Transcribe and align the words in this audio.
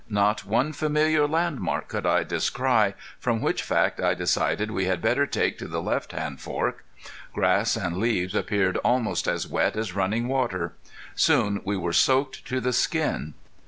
Not 0.09 0.45
one 0.45 0.73
familiar 0.73 1.27
landmark 1.27 1.87
could 1.87 2.07
I 2.07 2.23
descry, 2.23 2.95
from 3.19 3.39
which 3.39 3.61
fact 3.61 4.01
I 4.01 4.15
decided 4.15 4.71
we 4.71 4.85
had 4.85 4.99
better 4.99 5.27
take 5.27 5.59
to 5.59 5.67
the 5.67 5.79
left 5.79 6.11
hand 6.11 6.41
fork. 6.41 6.83
Grass 7.33 7.75
and 7.75 7.95
leaves 7.97 8.33
appeared 8.33 8.77
almost 8.77 9.27
as 9.27 9.45
wet 9.47 9.75
as 9.75 9.93
running 9.93 10.27
water. 10.27 10.73
Soon 11.13 11.61
we 11.65 11.77
were 11.77 11.93
soaked 11.93 12.43
to 12.47 12.59
the 12.59 12.73
skin. 12.73 13.35